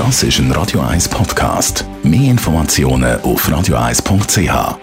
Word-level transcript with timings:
Das 0.00 0.22
ist 0.22 0.38
ein 0.38 0.50
Radio 0.52 0.80
1 0.80 1.10
Podcast. 1.10 1.84
Mehr 2.02 2.30
Informationen 2.30 3.20
auf 3.20 3.46
radio1.ch. 3.46 4.78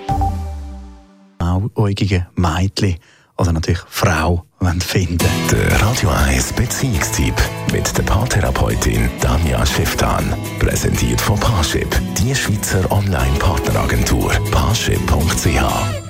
Auäugige 1.40 2.28
Mädchen 2.36 2.98
oder 3.36 3.52
natürlich 3.52 3.82
Frau 3.90 4.46
finden. 4.80 5.28
Der 5.52 5.82
Radio 5.82 6.10
1 6.10 6.54
Beziehungstyp 6.54 7.34
mit 7.72 7.98
der 7.98 8.04
Paartherapeutin 8.04 9.10
Danja 9.20 9.66
Schifftan. 9.66 10.36
Präsentiert 10.60 11.20
von 11.20 11.40
Paarship, 11.40 12.00
die 12.20 12.36
Schweizer 12.36 12.92
Online-Partneragentur. 12.92 14.34
Paarship.ch 14.52 16.07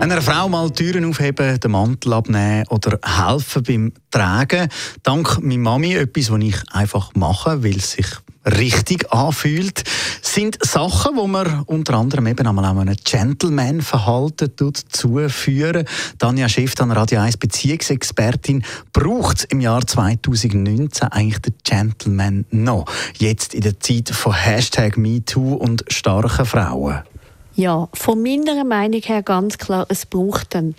einer 0.00 0.22
Frau 0.22 0.48
mal 0.48 0.70
Türen 0.70 1.04
aufheben, 1.04 1.58
den 1.58 1.70
Mantel 1.70 2.12
abnehmen 2.12 2.64
oder 2.68 2.98
helfen 3.04 3.62
beim 3.62 3.92
Tragen. 4.10 4.68
Dank 5.02 5.42
meiner 5.42 5.58
Mami 5.58 5.94
etwas, 5.94 6.30
was 6.30 6.40
ich 6.40 6.56
einfach 6.70 7.10
mache, 7.14 7.64
weil 7.64 7.76
es 7.76 7.92
sich 7.92 8.06
richtig 8.44 9.12
anfühlt, 9.12 9.82
sind 10.22 10.56
Sachen, 10.64 11.16
wo 11.16 11.26
man 11.26 11.62
unter 11.64 11.94
anderem 11.94 12.28
eben 12.28 12.46
einmal 12.46 12.64
auch 12.64 12.80
einem 12.80 12.96
Gentleman-Verhalten 13.02 14.52
zuführen. 14.88 15.84
Tanja 16.18 16.48
Schiff, 16.48 16.74
dann 16.74 16.92
Radio 16.92 17.20
1 17.20 17.36
Beziehungsexpertin, 17.36 18.64
braucht 18.92 19.46
im 19.50 19.60
Jahr 19.60 19.86
2019 19.86 21.08
eigentlich 21.08 21.40
den 21.40 21.54
Gentleman 21.64 22.46
noch? 22.50 22.86
Jetzt 23.18 23.54
in 23.54 23.62
der 23.62 23.80
Zeit 23.80 24.10
von 24.10 24.32
Hashtag 24.32 24.96
MeToo 24.96 25.54
und 25.54 25.84
starken 25.88 26.46
Frauen. 26.46 27.02
Ja, 27.58 27.88
von 27.92 28.22
meiner 28.22 28.62
Meinung 28.62 29.00
her 29.00 29.24
ganz 29.24 29.58
klar, 29.58 29.84
es 29.88 30.06
braucht 30.06 30.54
ihn. 30.54 30.76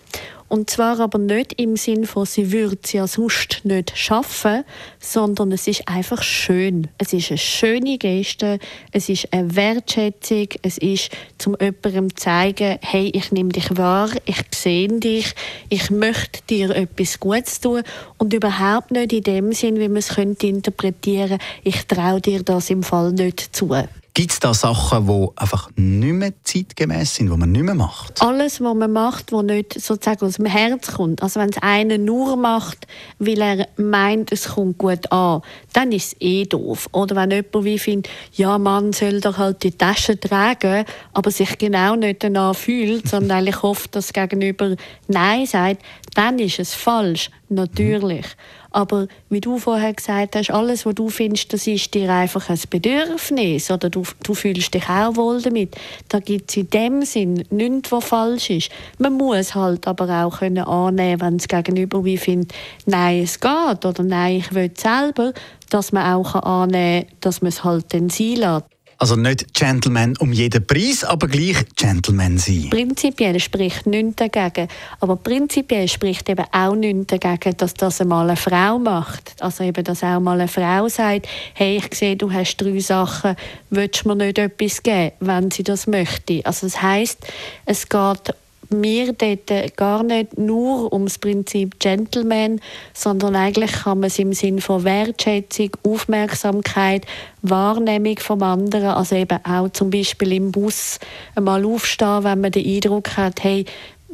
Und 0.48 0.70
zwar 0.70 1.02
aber 1.02 1.20
nicht 1.20 1.60
im 1.60 1.76
Sinn 1.76 2.06
von, 2.06 2.26
sie 2.26 2.54
würde 2.54 2.78
es 2.82 2.94
ja 2.94 3.06
sonst 3.06 3.66
nicht 3.66 3.92
schaffen, 3.98 4.64
sondern 4.98 5.52
es 5.52 5.68
ist 5.68 5.90
einfach 5.90 6.24
schön. 6.24 6.88
Es 6.98 7.12
ist 7.12 7.32
eine 7.32 7.38
schöne 7.38 7.98
Geste, 7.98 8.60
es 8.94 9.10
ist 9.10 9.28
eine 9.34 9.58
Wertschätzung, 9.58 10.48
es 10.62 10.78
ist 10.78 11.12
zum 11.38 11.58
jemandem 11.60 12.16
zeigen, 12.16 12.78
hey, 12.82 13.12
ich 13.14 13.34
nehme 13.34 13.50
dich 13.50 13.76
wahr, 13.76 14.12
ich 14.24 14.42
sehe 14.56 14.88
dich, 14.88 15.36
ich 15.68 15.90
möchte 15.90 16.40
dir 16.50 16.70
etwas 16.70 17.20
Gutes 17.20 17.60
tun 17.60 17.84
und 18.18 18.34
überhaupt 18.34 18.92
nicht 18.92 19.12
in 19.12 19.24
dem 19.24 19.52
Sinn, 19.52 19.82
wie 19.82 19.90
man 19.90 19.98
es 19.98 20.16
könnte 20.16 20.48
interpretieren, 20.48 21.40
ich 21.66 21.86
traue 21.88 22.22
dir 22.22 22.42
das 22.42 22.70
im 22.70 22.84
Fall 22.84 23.12
nicht 23.12 23.54
zu. 23.54 23.76
Gibt 24.14 24.32
es 24.32 24.40
da 24.40 24.54
Sachen, 24.54 25.08
die 25.08 25.28
einfach 25.36 25.70
nicht 25.76 26.14
mehr 26.14 26.34
zeitgemäß 26.44 27.16
sind, 27.16 27.32
die 27.32 27.38
man 27.38 27.52
nicht 27.52 27.64
mehr 27.64 27.76
macht? 27.76 28.22
Alles, 28.22 28.60
was 28.60 28.76
man 28.76 28.92
macht, 28.92 29.32
was 29.32 29.44
nicht 29.44 29.80
sozusagen 29.80 30.26
aus 30.26 30.36
dem 30.36 30.46
Herz 30.46 30.96
kommt. 30.96 31.24
Also 31.24 31.40
wenn 31.40 31.50
es 31.50 31.62
einer 31.62 31.98
nur 31.98 32.36
macht, 32.36 32.88
weil 33.20 33.42
er 33.42 33.68
meint, 33.78 34.32
es 34.32 34.50
kommt 34.50 34.78
gut 34.78 35.12
an, 35.12 35.42
dann 35.74 35.92
ist 35.92 36.14
es 36.14 36.16
eh 36.20 36.46
doof. 36.46 36.90
Oder 36.92 37.16
wenn 37.16 37.32
jemand 37.32 37.66
wie 37.66 37.80
findet, 37.80 38.12
ja, 38.34 38.58
man 38.58 38.94
soll 38.94 39.22
doch 39.22 39.38
halt 39.38 39.64
die 39.64 39.72
Tasche 39.72 40.20
tragen, 40.20 40.86
aber 41.14 41.32
sich 41.32 41.58
genau 41.58 41.96
nicht 41.96 42.24
danach 42.24 42.56
fühlt, 42.56 43.08
sondern 43.08 43.32
eigentlich 43.40 43.62
hofft, 43.62 43.96
dass 43.96 44.08
das 44.08 44.14
Gegenüber 44.14 44.76
Nein 45.08 45.46
sagt, 45.46 45.82
dann 46.16 46.40
ist 46.40 46.60
es 46.60 46.74
falsch, 46.74 47.30
natürlich. 47.50 48.26
Aber 48.72 49.08
wie 49.30 49.42
du 49.42 49.58
vorher 49.58 49.94
gesagt 49.94 50.36
hast, 50.36 50.52
alles, 50.52 50.86
was 50.86 50.96
du 50.96 51.10
findest, 51.10 51.52
das 51.54 51.66
ist 51.66 51.94
dir 51.94 52.12
einfach 52.12 52.50
ein 52.50 52.60
Bedürfnis 52.70 53.72
oder 53.72 53.90
du, 53.90 54.04
du 54.24 54.34
fühlst 54.34 54.74
dich 54.74 54.88
auch 54.88 55.16
wohl 55.16 55.42
damit. 55.42 55.76
Da 56.08 56.20
gibt 56.20 56.52
es 56.52 56.58
in 56.58 56.70
dem 56.70 57.02
Sinn 57.04 57.44
nichts, 57.50 57.92
was 57.92 58.06
falsch 58.06 58.50
ist. 58.52 58.72
Man 59.00 59.14
muss 59.14 59.56
halt 59.56 59.88
aber 59.88 60.24
auch 60.24 60.40
können 60.40 60.66
annehmen, 60.66 61.22
wenn 61.22 61.36
es 61.38 61.48
gegenüber 61.48 62.06
wie 62.06 62.18
findet, 62.18 62.54
nein, 62.86 63.24
es 63.24 63.40
geht 63.40 63.86
oder 63.86 64.04
nein, 64.04 64.38
ich 64.38 64.54
will 64.54 64.72
selber, 64.76 65.34
dass 65.70 65.92
man 65.92 66.14
auch 66.14 66.36
annehmen 66.36 67.08
kann, 67.08 67.18
dass 67.22 67.42
man 67.42 67.50
es 67.50 67.64
halt 67.64 67.94
dann 67.94 68.10
sein 68.10 68.36
lässt. 68.36 68.66
Also 69.00 69.16
nicht 69.16 69.54
Gentleman 69.54 70.18
um 70.18 70.34
jeden 70.34 70.68
Preis, 70.68 71.06
aber 71.06 71.30
gleich 71.30 71.66
Gentleman 71.78 72.38
sein. 72.38 72.68
Prinzipiell 72.70 73.40
spricht 73.40 73.88
nichts 73.88 74.18
dagegen. 74.18 74.68
Aber 75.00 75.16
prinzipiell 75.16 75.88
spricht 75.88 76.28
eben 76.28 76.46
auch 76.52 76.76
nichts 76.76 77.08
dagegen, 77.08 77.56
dass 77.56 77.74
das 77.76 78.02
einmal 78.02 78.28
eine 78.28 78.36
Frau 78.36 78.78
macht. 78.78 79.36
Also 79.40 79.64
eben, 79.64 79.86
dass 79.86 80.04
auch 80.04 80.20
mal 80.20 80.34
eine 80.34 80.50
Frau 80.50 80.90
sagt, 80.90 81.30
hey, 81.54 81.78
ich 81.78 81.98
sehe, 81.98 82.18
du 82.18 82.30
hast 82.30 82.58
drei 82.58 82.78
Sachen, 82.80 83.38
willst 83.70 84.04
du 84.04 84.10
mir 84.10 84.16
nicht 84.18 84.38
etwas 84.38 84.84
geben, 84.84 85.14
wenn 85.22 85.50
sie 85.50 85.64
das 85.64 85.88
möchte. 85.88 86.46
Also 86.46 86.68
das 86.68 86.82
heisst, 86.82 87.20
es 87.66 87.88
geht 87.88 88.36
mir 88.70 89.14
dort 89.14 89.78
gar 89.78 90.04
nicht 90.04 90.38
nur 90.38 90.92
ums 90.94 91.18
Prinzip 91.18 91.80
Gentleman, 91.80 92.62
sondern 92.94 93.36
eigentlich 93.36 93.72
kann 93.72 94.00
man 94.00 94.08
es 94.08 94.20
im 94.20 94.34
Sinn 94.34 94.62
von 94.62 94.84
Wertschätzung, 94.84 95.72
Aufmerksamkeit, 95.84 97.06
Wahrnehmung 97.42 98.20
vom 98.20 98.44
anderen, 98.44 98.90
also 98.90 99.16
eben 99.16 99.40
auch 99.44 99.70
zum 99.70 99.90
Beispiel 99.90 100.34
im 100.34 100.52
Bus 100.52 101.00
einmal 101.36 101.66
aufstehen, 101.66 102.24
wenn 102.24 102.42
man 102.42 102.52
den 102.52 102.66
Eindruck 102.66 103.18
hat, 103.18 103.44
hey, 103.44 103.66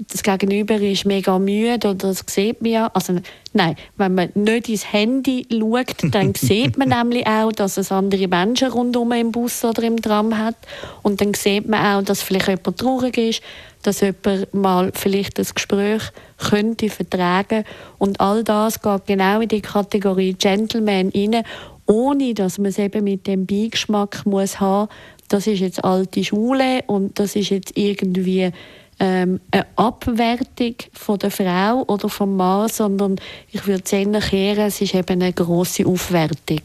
das 0.09 0.23
Gegenüber 0.23 0.75
ist 0.75 1.05
mega 1.05 1.39
müde 1.39 1.89
oder 1.89 2.09
das 2.09 2.23
sieht 2.27 2.61
man 2.61 2.71
ja. 2.71 2.91
Also, 2.93 3.19
nein, 3.53 3.75
wenn 3.97 4.13
man 4.13 4.29
nicht 4.33 4.67
ins 4.67 4.91
Handy 4.91 5.47
schaut, 5.49 6.13
dann 6.13 6.33
sieht 6.37 6.77
man 6.77 6.89
nämlich 6.89 7.25
auch, 7.25 7.51
dass 7.51 7.77
es 7.77 7.91
andere 7.91 8.27
Menschen 8.27 8.71
rundum 8.71 9.11
im 9.13 9.31
Bus 9.31 9.63
oder 9.63 9.83
im 9.83 10.01
Tram 10.01 10.37
hat. 10.37 10.55
Und 11.01 11.21
dann 11.21 11.33
sieht 11.33 11.67
man 11.67 11.85
auch, 11.85 12.03
dass 12.03 12.21
vielleicht 12.21 12.47
jemand 12.47 12.77
traurig 12.77 13.17
ist, 13.17 13.41
dass 13.85 14.01
jemand 14.01 14.53
mal 14.53 14.91
vielleicht 14.93 15.37
das 15.37 15.53
Gespräch 15.53 16.01
könnte 16.37 16.89
vertragen. 16.89 17.63
Und 17.97 18.19
all 18.19 18.43
das 18.43 18.81
geht 18.81 19.05
genau 19.05 19.41
in 19.41 19.49
die 19.49 19.61
Kategorie 19.61 20.33
Gentleman 20.33 21.11
rein, 21.13 21.43
ohne 21.85 22.33
dass 22.33 22.57
man 22.57 22.67
es 22.67 22.79
eben 22.79 23.03
mit 23.03 23.27
dem 23.27 23.45
Beigeschmack 23.45 24.25
muss 24.25 24.59
haben. 24.59 24.89
Das 25.27 25.47
ist 25.47 25.59
jetzt 25.59 25.83
alte 25.83 26.23
Schule 26.23 26.83
und 26.87 27.19
das 27.19 27.35
ist 27.35 27.49
jetzt 27.49 27.77
irgendwie 27.77 28.51
ähm, 28.99 29.39
eine 29.51 29.65
Abwertung 29.75 30.75
von 30.93 31.19
der 31.19 31.31
Frau 31.31 31.83
oder 31.87 32.09
vom 32.09 32.35
Mann, 32.37 32.69
sondern 32.69 33.17
ich 33.51 33.65
würde 33.67 33.83
es 33.83 34.29
kehren, 34.29 34.67
es 34.67 34.81
ist 34.81 34.95
eben 34.95 35.21
eine 35.21 35.33
grosse 35.33 35.85
Aufwertung. 35.85 36.61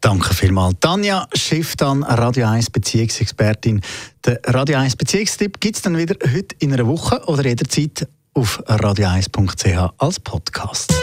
Danke 0.00 0.34
vielmals. 0.34 0.76
Tanja 0.80 1.28
Schifftan, 1.34 2.02
Radio 2.02 2.46
1 2.46 2.70
Beziehungsexpertin. 2.70 3.82
Der 4.24 4.40
Radio 4.46 4.78
1 4.78 4.96
Beziehungstipp 4.96 5.60
gibt 5.60 5.76
es 5.76 5.82
dann 5.82 5.96
wieder 5.98 6.16
heute 6.34 6.56
in 6.58 6.72
einer 6.72 6.86
Woche 6.86 7.22
oder 7.26 7.44
jederzeit 7.44 8.08
auf 8.32 8.62
radio1.ch 8.66 9.92
als 9.98 10.20
Podcast. 10.20 10.94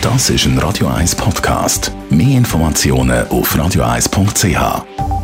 Das 0.00 0.30
ist 0.30 0.46
ein 0.46 0.58
Radio 0.58 0.88
1 0.88 1.14
Podcast. 1.14 1.92
Mehr 2.10 2.38
Informationen 2.38 3.28
auf 3.28 3.54
radio1.ch. 3.54 5.21